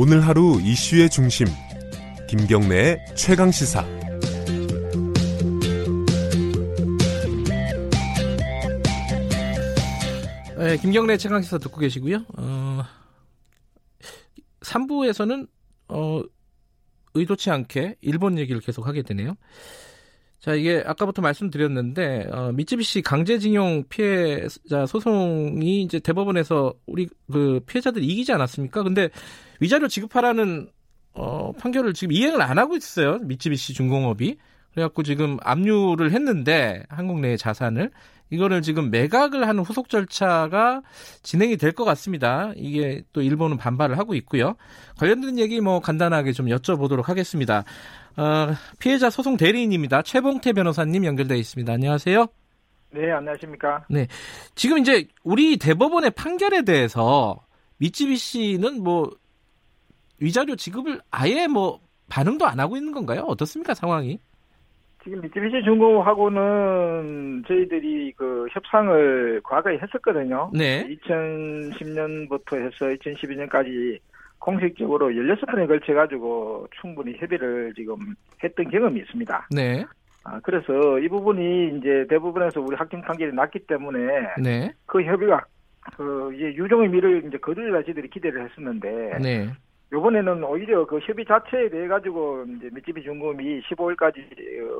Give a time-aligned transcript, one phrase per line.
[0.00, 1.48] 오늘 하루 이슈의 중심
[2.28, 3.84] 김경래의 최강 시사
[10.56, 12.24] 네, 김경래 최강 시사 듣고 계시고요.
[12.36, 12.84] 어,
[14.60, 15.48] 3부에서는
[15.88, 16.22] 어,
[17.14, 19.34] 의도치 않게 일본 얘기를 계속 하게 되네요.
[20.38, 28.30] 자, 이게 아까부터 말씀드렸는데 어, 미쯔비시 강제징용 피해자 소송이 이제 대법원에서 우리 그 피해자들이 이기지
[28.32, 28.84] 않았습니까?
[28.84, 29.10] 근데
[29.60, 30.68] 위자료 지급하라는
[31.14, 33.18] 어, 판결을 지금 이행을 안 하고 있어요.
[33.18, 34.36] 미쯔비시 중공업이.
[34.72, 37.90] 그래갖고 지금 압류를 했는데 한국 내 자산을
[38.30, 40.82] 이거를 지금 매각을 하는 후속 절차가
[41.22, 42.52] 진행이 될 것 같습니다.
[42.56, 44.54] 이게 또 일본은 반발을 하고 있고요.
[44.98, 47.64] 관련된 얘기 뭐 간단하게 좀 여쭤보도록 하겠습니다.
[48.16, 48.48] 어,
[48.78, 50.02] 피해자 소송 대리인입니다.
[50.02, 51.72] 최봉태 변호사님 연결되어 있습니다.
[51.72, 52.26] 안녕하세요.
[52.90, 53.84] 네, 안녕하십니까.
[53.88, 54.06] 네.
[54.54, 57.38] 지금 이제 우리 대법원의 판결에 대해서
[57.78, 59.10] 미쯔비시는 뭐
[60.20, 61.80] 위자료 지급을 아예 뭐
[62.10, 63.22] 반응도 안 하고 있는 건가요?
[63.22, 64.18] 어떻습니까, 상황이?
[65.04, 70.50] 지금 미쯔비시 중공하고는 저희들이 그 협상을 과거에 했었거든요.
[70.52, 70.86] 네.
[71.06, 73.98] 2010년부터 해서 2012년까지
[74.38, 77.96] 공식적으로 16번에 걸쳐 가지고 충분히 협의를 지금
[78.42, 79.48] 했던 경험이 있습니다.
[79.50, 79.84] 네.
[80.24, 83.98] 아, 그래서 이 부분이 이제 대부분에서 우리 확정 판결이 났기 때문에
[84.42, 84.72] 네.
[84.86, 85.44] 그 협의가
[85.96, 89.50] 그 이제 유종의 미를 이제 거둘라 저희들이 기대를 했었는데 네.
[89.92, 94.18] 요번에는 오히려 그 협의 자체에 대해 가지고 이제 미쯔비 중공이 15일까지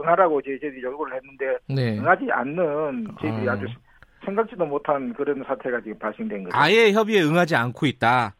[0.00, 1.98] 응하라고 저희들이 요구를 했는데 네.
[1.98, 3.52] 응하지 않는 저희들이 아.
[3.52, 3.66] 아주
[4.24, 6.56] 생각지도 못한 그런 사태가 지금 발생된 거죠.
[6.56, 8.34] 아예 협의에 응하지 않고 있다.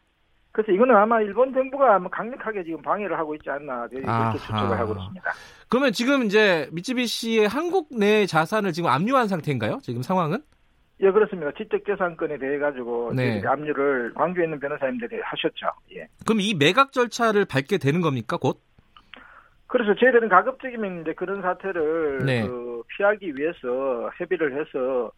[0.52, 4.02] 그래서 이거는 아마 일본 정부가 아마 강력하게 지금 방해를 하고 있지 않나 저희.
[4.02, 5.30] 그렇게 추측을 하고 있습니다.
[5.68, 9.78] 그러면 지금 이제 미쯔비시의 한국 내 자산을 지금 압류한 상태인가요?
[9.82, 10.42] 지금 상황은?
[11.00, 11.52] 예, 그렇습니다.
[11.52, 13.40] 지적재산권에 대해 가지고 네.
[13.44, 15.66] 압류를 광주에 있는 변호사님들이 하셨죠.
[15.96, 16.08] 예.
[16.24, 18.36] 그럼 이 매각 절차를 밟게 되는 겁니까?
[18.36, 18.60] 곧?
[19.68, 22.46] 그래서 저희들은 가급적이면 이제 그런 사태를 네.
[22.46, 25.12] 그 피하기 위해서 협의를 해서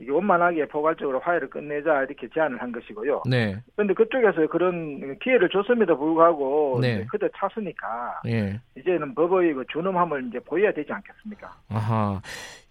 [0.00, 3.22] 이게 원만하게 포괄적으로 화해를 끝내자 이렇게 제안을 한 것이고요.
[3.28, 3.62] 네.
[3.76, 7.06] 그런데 그쪽에서 그런 기회를 줬음에도 불구하고 네.
[7.10, 8.58] 그대 찼으니까 예.
[8.76, 11.52] 이제는 법의 그 준엄함을 이제 보여야 되지 않겠습니까?
[11.68, 12.22] 아하.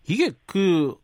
[0.08, 0.96] 이게 그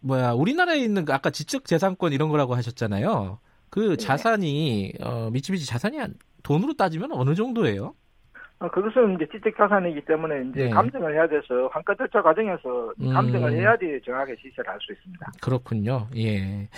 [0.00, 3.38] 뭐야 우리나라에 있는 그 아까 지적 재산권 이런 거라고 하셨잖아요.
[3.68, 3.96] 그 네.
[3.96, 7.94] 자산이 어, 미쯔비시 자산이 한- 돈으로 따지면 어느 정도예요?
[8.58, 10.70] 어, 그것은 이제 지적 자산이기 때문에 이제 네.
[10.70, 13.12] 감정을 해야 돼서 환가 절차 과정에서 음.
[13.12, 15.32] 감정을 해야지 정확하게 시세를 할수 있습니다.
[15.40, 16.08] 그렇군요.
[16.16, 16.68] 예.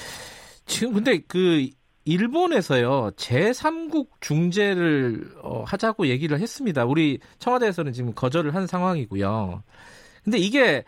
[0.66, 1.66] 지금 근데 그
[2.04, 6.84] 일본에서요 제3국 중재를 어, 하자고 얘기를 했습니다.
[6.84, 9.62] 우리 청와대에서는 지금 거절을 한 상황이고요.
[10.24, 10.84] 근데 이게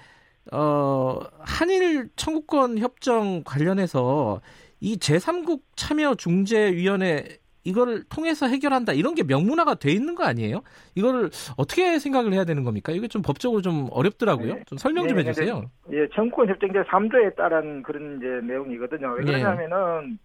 [0.53, 4.41] 어 한일 청구권 협정 관련해서
[4.81, 10.63] 이 제3국 참여 중재위원회 이거를 통해서 해결한다 이런 게 명문화가 돼 있는 거 아니에요?
[10.95, 12.93] 이거를 어떻게 생각을 해야 되는 겁니까?
[12.93, 14.55] 이게 좀 법적으로 좀 어렵더라고요.
[14.57, 14.63] 네.
[14.67, 15.63] 좀 설명 좀 네, 네, 해주세요.
[15.93, 19.13] 예, 청구권 협정 제 3조에 따른 그런 이제 내용이거든요.
[19.13, 19.33] 왜 네.
[19.33, 20.19] 그러냐면은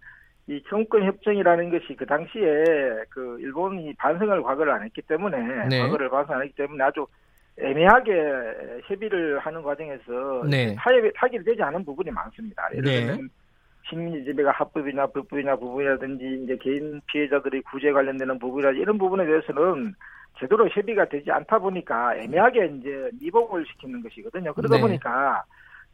[0.48, 2.64] 이 청구권 협정이라는 것이 그 당시에
[3.08, 5.80] 그 일본이 반성을 과거를 안 했기 때문에 네.
[5.80, 7.06] 과거를 반성 안 했기 때문에 아주
[7.60, 8.12] 애매하게
[8.84, 10.74] 협의를 하는 과정에서 네.
[10.76, 12.68] 타협, 타결이 되지 않은 부분이 많습니다.
[12.72, 13.06] 예를 네.
[13.06, 13.30] 들면
[13.88, 19.94] 식민지 지배가 합법이나 불법이나 부분이라든지 이제 개인 피해자들의 구제 관련되는 부분이라 이런 부분에 대해서는
[20.38, 24.54] 제대로 협의가 되지 않다 보니까 애매하게 이제 미봉을 시키는 것이거든요.
[24.54, 24.80] 그러다 네.
[24.80, 25.44] 보니까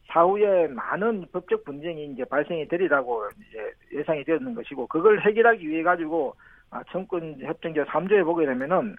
[0.09, 6.34] 사후에 많은 법적 분쟁이 이제 발생이 되리라고 이제 예상이 되었는 것이고 그걸 해결하기 위해 가지고
[6.71, 8.97] 아, 청권 협정제 3조에 보게 되면은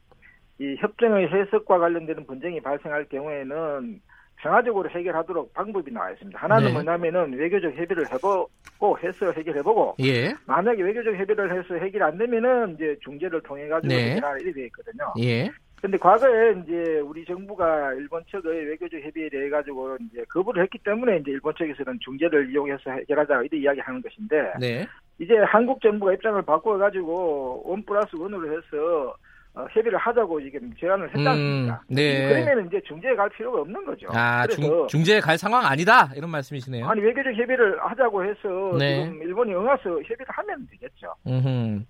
[0.59, 4.01] 이 협정의 해석과 관련되는 분쟁이 발생할 경우에는
[4.37, 6.39] 평화적으로 해결하도록 방법이 나와 있습니다.
[6.39, 6.73] 하나는 네.
[6.73, 10.33] 뭐냐면은 외교적 협의를 해보고 해서 해결해보고 예.
[10.45, 14.11] 만약에 외교적 협의를 해서 해결 안 되면은 이제 중재를 통해 가지고 네.
[14.11, 15.13] 해결하는 일이 되어 있거든요.
[15.19, 15.49] 예.
[15.81, 21.17] 근데 과거에 이제 우리 정부가 일본 측의 외교적 협의에 대해 가지고 이제 거부를 했기 때문에
[21.17, 24.87] 이제 일본 측에서는 중재를 이용해서 해결하자 이렇게 이야기하는 것인데 네.
[25.19, 29.15] 이제 한국 정부가 입장을 바꿔 가지고 원 플러스 원으로 해서
[29.57, 31.81] 어, 협의를 하자고 지금 제안을 했지 음, 않습니까?
[31.87, 32.27] 네.
[32.29, 34.07] 그러면 이제 중재에 갈 필요가 없는 거죠.
[34.11, 36.11] 아, 중, 중재에 갈 상황 아니다.
[36.15, 36.87] 이런 말씀이시네요.
[36.87, 39.05] 아니 외교적 협의를 하자고 해서 네.
[39.05, 41.11] 지금 일본이 응해서 협의를 하면 되겠죠.
[41.25, 41.85] 음흠.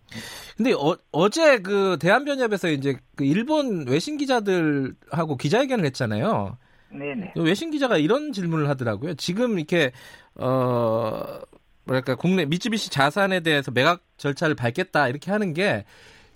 [0.55, 0.73] 근데
[1.11, 6.57] 어, 제그 대한변협에서 이제 그 일본 외신 기자들하고 기자회견을 했잖아요.
[6.89, 7.33] 네네.
[7.35, 9.15] 그 외신 기자가 이런 질문을 하더라고요.
[9.15, 9.91] 지금 이렇게
[10.35, 11.41] 어
[11.83, 15.83] 뭐랄까 국내 미쯔비시 자산에 대해서 매각 절차를 밟겠다 이렇게 하는 게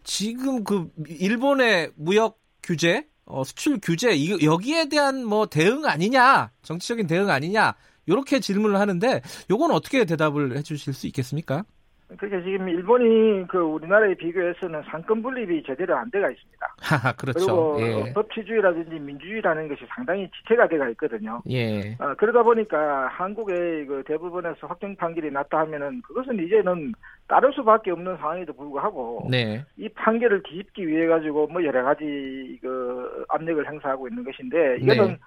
[0.04, 7.08] 지금 그 일본의 무역 규제, 어, 수출 규제 이 여기에 대한 뭐 대응 아니냐, 정치적인
[7.08, 7.76] 대응 아니냐
[8.06, 11.66] 이렇게 질문을 하는데 요건 어떻게 대답을 해주실 수 있겠습니까?
[12.18, 16.76] 그러니까 지금 일본이 그 우리나라에 비교해서는 상권 분립이 제대로 안 돼가 있습니다.
[16.82, 17.76] 하하, 그렇죠.
[17.76, 18.14] 그리고 예.
[18.14, 21.42] 법치주의라든지 민주주의라는 것이 상당히 지체가 돼가 있거든요.
[21.50, 21.94] 예.
[22.00, 26.94] 어, 그러다 보니까 한국의 그 대부분에서 확정 판결이 났다 하면은 그것은 이제는
[27.28, 29.64] 따를 수밖에 없는 상황에도 불구하고 네.
[29.78, 35.18] 이 판결을 뒤집기 위해 가지고 뭐 여러 가지 그 압력을 행사하고 있는 것인데 이거는 네.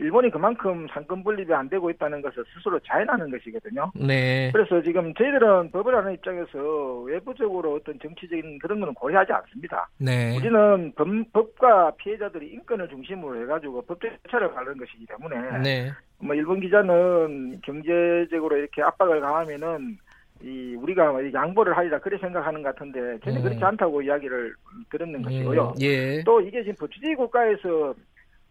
[0.00, 3.92] 일본이 그만큼 상권 분립이 안 되고 있다는 것을 스스로 자인하는 것이거든요.
[3.94, 4.50] 네.
[4.50, 9.88] 그래서 지금 저희들은 법을 하는 입장에서 외부적으로 어떤 정치적인 그런 거는 고려하지 않습니다.
[9.98, 10.34] 네.
[10.36, 15.92] 우리는 법, 법과 피해자들이 인권을 중심으로 해가지고 법적 절차를 가는 것이기 때문에 네.
[16.18, 19.98] 뭐 일본 기자는 경제적으로 이렇게 압박을 가하면은
[20.42, 23.42] 이 우리가 뭐 양보를 하리라 그렇게 생각하는 것 같은데 전혀 음.
[23.42, 24.54] 그렇지 않다고 이야기를
[24.90, 25.74] 들었는 것이고요.
[25.82, 26.22] 예.
[26.24, 27.94] 또 이게 지금 법치주의 국가에서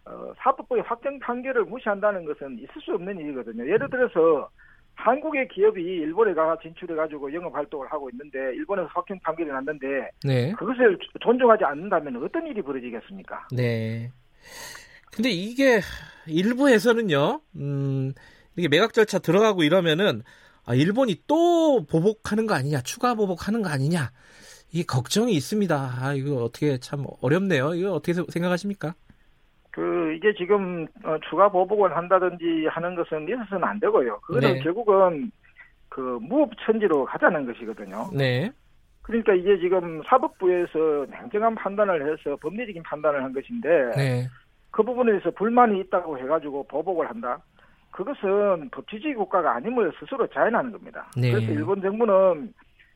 [0.09, 3.63] 어, 사법부의 확정 판결을 무시한다는 것은 있을 수 없는 일이거든요.
[3.65, 4.49] 예를 들어서
[4.95, 10.51] 한국의 기업이 일본에 가 진출해 가지고 영업 활동을 하고 있는데 일본에서 확정 판결이 났는데 네.
[10.53, 13.47] 그것을 존중하지 않는다면 어떤 일이 벌어지겠습니까?
[13.55, 14.11] 네.
[15.11, 15.79] 근데 이게
[16.27, 18.13] 일부에서는요, 음,
[18.55, 20.21] 이게 매각 절차 들어가고 이러면은,
[20.65, 24.11] 아, 일본이 또 보복하는 거 아니냐, 추가 보복하는 거 아니냐,
[24.71, 25.97] 이게 걱정이 있습니다.
[25.99, 27.73] 아, 이거 어떻게 참 어렵네요.
[27.73, 28.95] 이거 어떻게 생각하십니까?
[29.71, 34.19] 그 이게 지금 어, 추가 보복을 한다든지 하는 것은 있어서는 안 되고요.
[34.21, 34.59] 그거는 네.
[34.59, 35.31] 결국은
[35.89, 38.09] 그 무업천지로 가자는 것이거든요.
[38.13, 38.51] 네.
[39.01, 44.27] 그러니까 이게 지금 사법부에서 냉정한 판단을 해서 법리적인 판단을 한 것인데 네.
[44.71, 47.39] 그 부분에서 불만이 있다고 해가지고 보복을 한다.
[47.91, 51.09] 그것은 법치주의 국가가 아님을 스스로 자인하는 겁니다.
[51.17, 51.31] 네.
[51.31, 52.53] 그래서 일본 정부는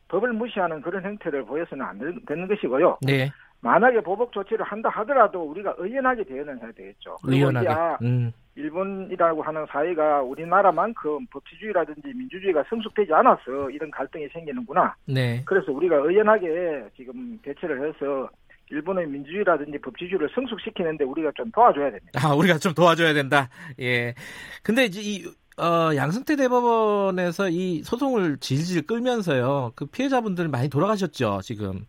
[0.08, 2.98] 법을 무시하는 그런 행태를 보여서는 안 되- 되는 것이고요.
[3.02, 3.30] 네.
[3.64, 7.16] 만약에 보복 조치를 한다 하더라도 우리가 의연하게 대응을 해야 되겠죠.
[7.24, 8.04] 의연하게.
[8.04, 8.30] 음.
[8.56, 14.94] 일본이라고 하는 사회가 우리나라만큼 법치주의라든지 민주주의가 성숙되지 않아서 이런 갈등이 생기는구나.
[15.06, 15.42] 네.
[15.46, 18.28] 그래서 우리가 의연하게 지금 대처를 해서
[18.70, 22.20] 일본의 민주주의라든지 법치주의를 성숙시키는데 우리가 좀 도와줘야 됩니다.
[22.22, 23.48] 아, 우리가 좀 도와줘야 된다.
[23.80, 24.14] 예.
[24.62, 25.24] 근데 이제 이,
[25.56, 29.72] 어, 양승태 대법원에서 이 소송을 질질 끌면서요.
[29.74, 31.86] 그 피해자분들 많이 돌아가셨죠, 지금.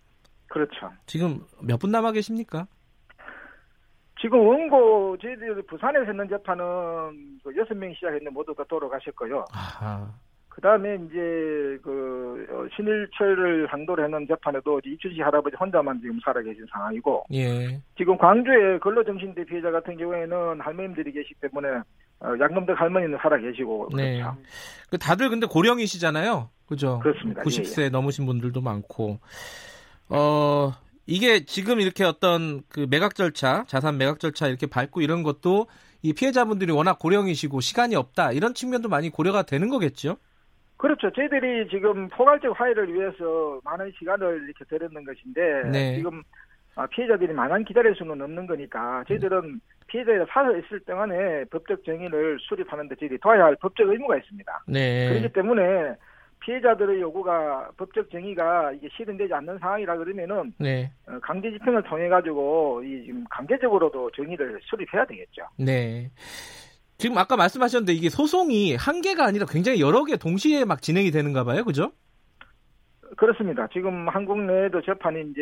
[0.56, 0.90] 그렇죠.
[1.06, 2.66] 지금 몇 분 남아 계십니까?
[4.22, 6.64] 지금 원고 저희들 부산에서 했는 재판은
[7.44, 9.44] 그 여섯 명이 시작했는데 모두 다 돌아가셨고요.
[9.54, 10.10] 아,
[10.48, 17.26] 그 다음에 이제 그 어, 신일철을 상도로 했는 재판에도 이춘식 할아버지 혼자만 지금 살아계신 상황이고
[17.34, 17.82] 예.
[17.98, 21.68] 지금 광주의 근로정신대 피해자 같은 경우에는 할머님들이 계시기 때문에
[22.22, 24.22] 어, 양금덕 할머니는 살아계시고 네.
[24.22, 24.38] 그렇죠.
[24.90, 26.50] 그 다들 근데 고령이시잖아요.
[26.68, 27.00] 그죠?
[27.00, 27.42] 그렇습니다.
[27.44, 29.20] 90세 예, 넘으신 분들도 많고.
[30.10, 30.72] 어,
[31.08, 35.68] 이게 지금 이렇게 어떤 그 매각 절차, 자산 매각 절차 이렇게 밟고 이런 것도
[36.02, 38.32] 이 피해자분들이 워낙 고령이시고 시간이 없다.
[38.32, 40.18] 이런 측면도 많이 고려가 되는 거겠죠?
[40.78, 41.12] 그렇죠.
[41.12, 45.96] 저희들이 지금 포괄적 화해를 위해서 많은 시간을 이렇게 들였는 것인데 네.
[45.96, 46.22] 지금
[46.76, 52.90] 아, 피해자들이 많은 기다릴 수는 없는 거니까 저희들은 피해자가 살아 있을 동안에 법적 정의를 수립하는
[52.90, 54.64] 데 저희들이 도와야 할 법적 의무가 있습니다.
[54.68, 55.10] 네.
[55.10, 55.96] 그렇기 때문에
[56.46, 60.92] 피해자들의 요구가 법적 정의가 이게 실현되지 않는 상황이라 그러면은 네.
[61.08, 65.42] 어, 강제 집행을 통해 가지고 이 지금 강제적으로도 정의를 수립해야 되겠죠.
[65.58, 66.12] 네.
[66.98, 71.44] 지금 아까 말씀하셨는데 이게 소송이 한 개가 아니라 굉장히 여러 개 동시에 막 진행이 되는가
[71.44, 71.64] 봐요.
[71.66, 71.92] 그죠?
[73.18, 73.68] 그렇습니다.
[73.74, 75.42] 지금 한국 내에도 재판이 이제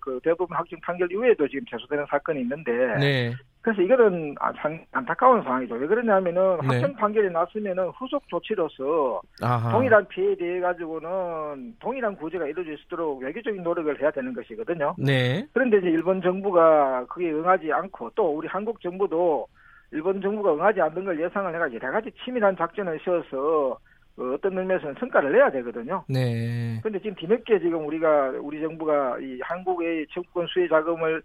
[0.00, 3.32] 그 대부분 확정 판결 이후에도 지금 제소되는 사건이 있는데 네.
[3.62, 5.76] 그래서 이거는 아, 참 안타까운 상황이죠.
[5.76, 6.66] 왜 그러냐면은 네.
[6.66, 9.70] 확정 판결이 났으면은 후속 조치로서 아하.
[9.70, 14.96] 동일한 피해에 대해 가지고는 동일한 구제가 이루어질 수 있도록 외교적인 노력을 해야 되는 것이거든요.
[14.98, 15.46] 네.
[15.52, 19.46] 그런데 이제 일본 정부가 그게 응하지 않고 또 우리 한국 정부도
[19.92, 23.78] 일본 정부가 응하지 않는 걸 예상을 해가 여러 가지 치밀한 작전을 세워서
[24.16, 26.04] 어, 어떤 의미에서는 성과를 내야 되거든요.
[26.08, 26.80] 네.
[26.82, 31.22] 그런데 지금 뒤늦게 지금 우리가 우리 정부가 이 한국의 정권 수혜 자금을 어,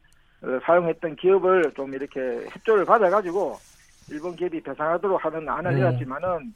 [0.66, 2.20] 사용했던 기업을 좀 이렇게
[2.52, 3.58] 협조를 받아가지고
[4.10, 5.76] 일본 기업이 배상하도록 하는 안을 음.
[5.78, 6.54] 내놨지만은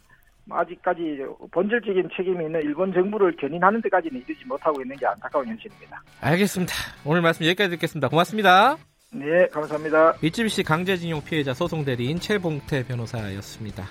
[0.49, 6.01] 아직까지 본질적인 책임이 있는 일본 정부를 견인하는 데까지는 이르지 못하고 있는 게 안타까운 현실입니다.
[6.21, 6.73] 알겠습니다.
[7.05, 8.09] 오늘 말씀 여기까지 듣겠습니다.
[8.09, 8.77] 고맙습니다.
[9.13, 10.15] 네, 감사합니다.
[10.21, 13.85] 미쯔비시 강제징용 피해자 소송 대리인 최봉태 변호사였습니다.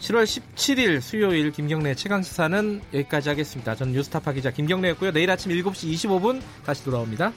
[0.00, 3.74] 7월 17일 수요일 김경래 최강 시사는 여기까지 하겠습니다.
[3.74, 5.12] 저는 뉴스타파 기자 김경래였고요.
[5.12, 7.32] 내일 아침 7시 25분 다시 돌아옵니다.